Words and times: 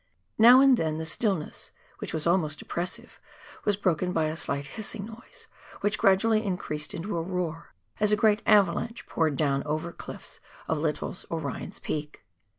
Now 0.39 0.61
and 0.61 0.77
then 0.77 0.97
the 0.97 1.05
stillness, 1.05 1.71
which 1.99 2.11
was 2.11 2.25
almost 2.25 2.67
oppres 2.67 2.93
sive, 2.93 3.19
was 3.65 3.77
broken 3.77 4.13
by 4.13 4.25
a 4.29 4.35
slight 4.35 4.65
hissing 4.65 5.05
noise 5.05 5.45
which 5.81 5.99
gradually 5.99 6.43
increased 6.43 6.95
into 6.95 7.15
a 7.17 7.21
roar 7.21 7.75
as 7.99 8.11
a 8.11 8.15
great 8.15 8.41
avalanche 8.47 9.05
poured 9.05 9.35
down 9.35 9.61
over 9.63 9.91
cliffs 9.91 10.39
of 10.67 10.79
Lyttle's 10.79 11.27
or 11.29 11.37
Ryan's 11.39 11.77
Peak. 11.77 12.25